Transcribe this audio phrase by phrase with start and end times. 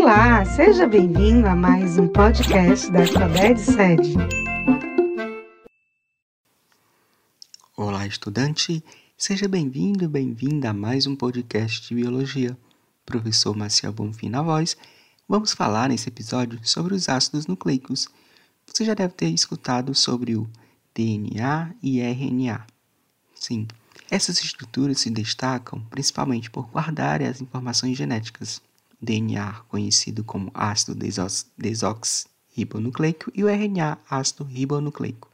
[0.00, 4.14] Olá, seja bem-vindo a mais um podcast da Alfabete Sede.
[7.76, 8.82] Olá, estudante,
[9.16, 12.56] seja bem-vindo e bem-vinda a mais um podcast de Biologia.
[13.04, 14.76] Professor Marcial Bonfim na voz,
[15.28, 18.06] vamos falar nesse episódio sobre os ácidos nucleicos.
[18.66, 20.48] Você já deve ter escutado sobre o
[20.94, 22.64] DNA e RNA.
[23.34, 23.66] Sim,
[24.08, 28.62] essas estruturas se destacam principalmente por guardarem as informações genéticas.
[29.00, 30.94] DNA, conhecido como ácido
[31.56, 35.28] desoxirribonucleico, e o RNA, ácido ribonucleico.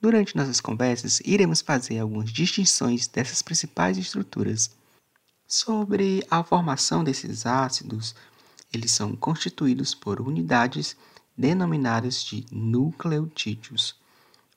[0.00, 4.70] Durante nossas conversas, iremos fazer algumas distinções dessas principais estruturas.
[5.46, 8.14] Sobre a formação desses ácidos,
[8.72, 10.96] eles são constituídos por unidades
[11.36, 13.96] denominadas de nucleotídeos.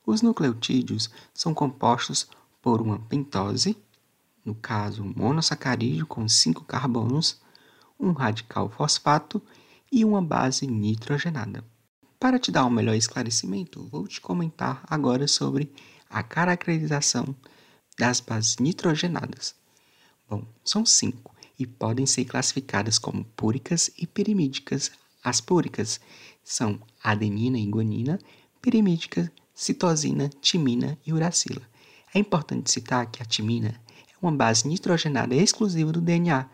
[0.06, 2.28] Os nucleotídeos são compostos
[2.60, 3.76] por uma pentose,
[4.44, 7.40] no caso monossacarídeo com cinco carbonos,
[8.02, 9.40] um radical fosfato
[9.90, 11.64] e uma base nitrogenada.
[12.18, 15.72] Para te dar um melhor esclarecimento, vou te comentar agora sobre
[16.10, 17.34] a caracterização
[17.98, 19.54] das bases nitrogenadas.
[20.28, 24.90] Bom, são cinco e podem ser classificadas como púricas e pirimídicas.
[25.22, 26.00] As púricas
[26.42, 28.18] são adenina e guanina,
[28.60, 31.62] pirimídicas, citosina, timina e uracila.
[32.14, 36.48] É importante citar que a timina é uma base nitrogenada exclusiva do DNA,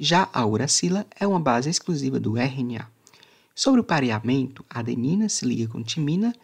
[0.00, 2.88] já a uracila é uma base exclusiva do RNA.
[3.54, 6.34] Sobre o pareamento, a adenina se liga com timina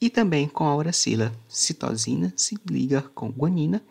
[0.00, 1.30] e também com a uracila.
[1.46, 3.82] Citosina se liga com guanina.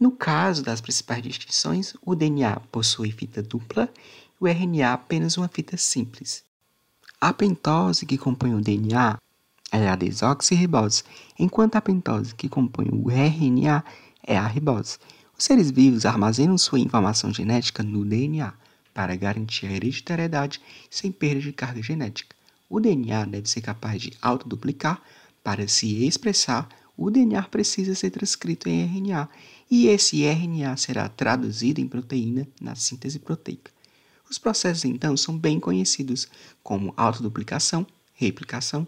[0.00, 3.88] No caso das principais distinções, o DNA possui fita dupla
[4.40, 6.42] e o RNA apenas uma fita simples.
[7.20, 9.16] A pentose que compõe o DNA
[9.70, 11.04] é a desoxirribose,
[11.38, 13.84] enquanto a pentose que compõe o RNA
[14.24, 14.98] é a ribose.
[15.38, 18.52] Os seres vivos armazenam sua informação genética no DNA
[18.92, 22.34] para garantir a hereditariedade sem perda de carga genética.
[22.68, 25.00] O DNA deve ser capaz de autoduplicar
[25.44, 26.68] para se expressar.
[26.96, 29.28] O DNA precisa ser transcrito em RNA
[29.70, 33.70] e esse RNA será traduzido em proteína na síntese proteica.
[34.28, 36.28] Os processos então são bem conhecidos
[36.62, 38.86] como autoduplicação, replicação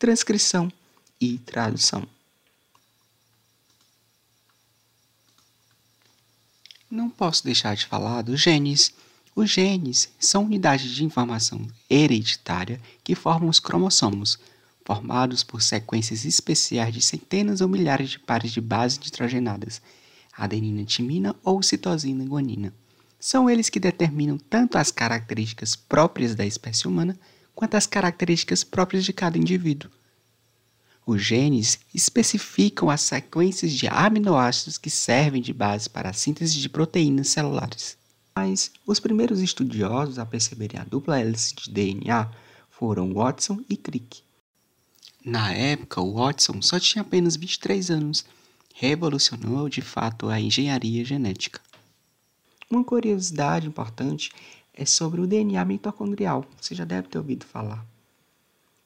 [0.00, 0.72] transcrição
[1.20, 2.08] e tradução.
[6.90, 8.92] Não posso deixar de falar dos genes.
[9.36, 14.36] Os genes são unidades de informação hereditária que formam os cromossomos,
[14.84, 19.80] formados por sequências especiais de centenas ou milhares de pares de bases nitrogenadas,
[20.36, 22.74] adenina, timina ou citosina, guanina.
[23.20, 27.16] São eles que determinam tanto as características próprias da espécie humana
[27.54, 29.88] quanto as características próprias de cada indivíduo.
[31.06, 36.68] Os genes especificam as sequências de aminoácidos que servem de base para a síntese de
[36.68, 37.96] proteínas celulares.
[38.34, 42.30] Mas os primeiros estudiosos a perceberem a dupla hélice de DNA
[42.70, 44.22] foram Watson e Crick.
[45.24, 48.24] Na época, Watson só tinha apenas 23 anos.
[48.74, 51.60] Revolucionou de fato a engenharia genética.
[52.70, 54.30] Uma curiosidade importante
[54.72, 56.46] é sobre o DNA mitocondrial.
[56.58, 57.84] Você já deve ter ouvido falar.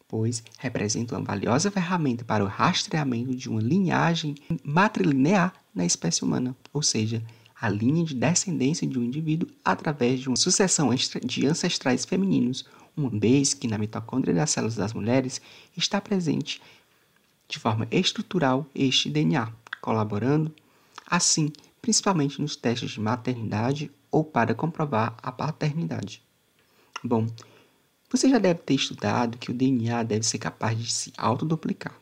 [0.07, 6.55] Pois representa uma valiosa ferramenta para o rastreamento de uma linhagem matrilinear na espécie humana,
[6.73, 7.23] ou seja,
[7.61, 10.91] a linha de descendência de um indivíduo através de uma sucessão
[11.25, 12.67] de ancestrais femininos,
[12.97, 15.41] uma vez que na mitocôndria das células das mulheres
[15.77, 16.61] está presente
[17.49, 20.55] de forma estrutural este DNA, colaborando,
[21.07, 26.23] assim, principalmente nos testes de maternidade ou para comprovar a paternidade.
[27.03, 27.27] Bom,
[28.11, 31.99] você já deve ter estudado que o DNA deve ser capaz de se autoduplicar.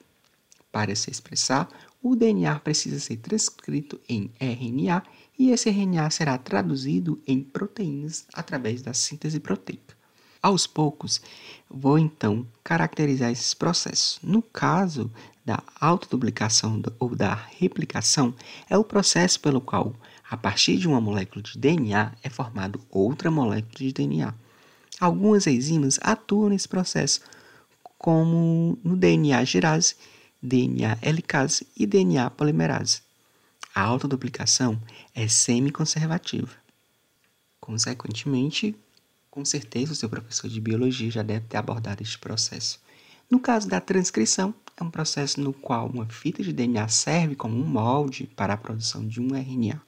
[0.71, 1.69] Para se expressar,
[2.03, 5.03] o DNA precisa ser transcrito em RNA
[5.39, 9.97] e esse RNA será traduzido em proteínas através da síntese proteica.
[10.43, 11.21] Aos poucos,
[11.71, 14.19] vou então caracterizar esses processos.
[14.23, 15.09] No caso
[15.45, 18.35] da autoduplicação ou da replicação,
[18.69, 19.95] é o processo pelo qual
[20.29, 24.35] a partir de uma molécula de DNA é formada outra molécula de DNA.
[25.01, 27.21] Algumas enzimas atuam nesse processo,
[27.99, 29.95] como no DNA girase,
[30.43, 33.03] DNA helicase e DNA polimerase.
[33.75, 34.81] A autoduplicação
[35.15, 36.51] é semi-conservativa.
[37.61, 38.77] Consequentemente,
[39.31, 42.81] com certeza o seu professor de biologia já deve ter abordado este processo.
[43.31, 47.57] No caso da transcrição, é um processo no qual uma fita de DNA serve como
[47.57, 49.81] um molde para a produção de um RNA.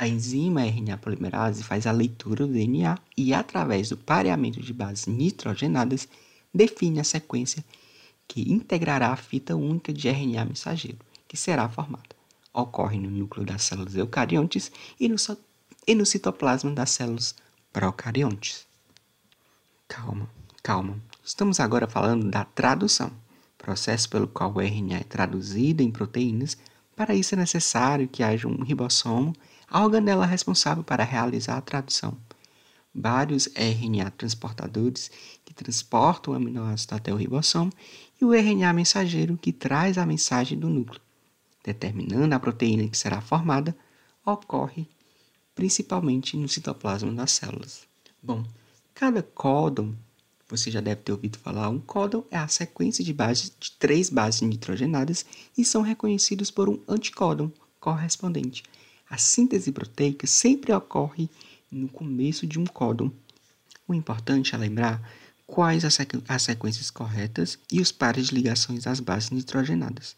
[0.00, 5.06] A enzima RNA polimerase faz a leitura do DNA e, através do pareamento de bases
[5.06, 6.08] nitrogenadas,
[6.54, 7.62] define a sequência
[8.26, 10.96] que integrará a fita única de RNA mensageiro,
[11.28, 12.16] que será formada.
[12.50, 15.16] Ocorre no núcleo das células eucariontes e no,
[15.86, 17.34] e no citoplasma das células
[17.70, 18.64] procariontes.
[19.86, 20.30] Calma,
[20.62, 20.98] calma.
[21.22, 23.12] Estamos agora falando da tradução,
[23.58, 26.56] processo pelo qual o RNA é traduzido em proteínas.
[26.96, 29.34] Para isso é necessário que haja um ribossomo,
[29.70, 32.18] a organela responsável para realizar a tradução.
[32.92, 35.10] Vários RNA transportadores
[35.44, 37.72] que transportam o aminoácido até o ribossomo
[38.20, 41.00] e o RNA mensageiro que traz a mensagem do núcleo,
[41.64, 43.76] determinando a proteína que será formada,
[44.26, 44.88] ocorre
[45.54, 47.82] principalmente no citoplasma das células.
[48.22, 48.44] Bom,
[48.94, 49.94] cada códon,
[50.48, 54.10] você já deve ter ouvido falar, um códon é a sequência de bases de três
[54.10, 55.24] bases nitrogenadas
[55.56, 58.62] e são reconhecidos por um anticódon correspondente.
[59.10, 61.28] A síntese proteica sempre ocorre
[61.68, 63.10] no começo de um códon.
[63.88, 65.02] O importante é lembrar
[65.48, 70.14] quais as, sequ as sequências corretas e os pares de ligações das bases nitrogenadas.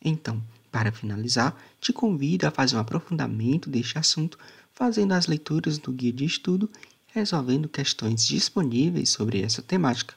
[0.00, 0.40] Então,
[0.70, 4.38] para finalizar, te convido a fazer um aprofundamento deste assunto,
[4.72, 6.70] fazendo as leituras do guia de estudo,
[7.08, 10.14] resolvendo questões disponíveis sobre essa temática.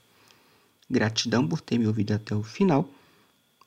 [0.88, 2.88] Gratidão por ter me ouvido até o final.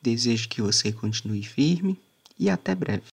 [0.01, 1.99] Desejo que você continue firme
[2.39, 3.10] e até breve.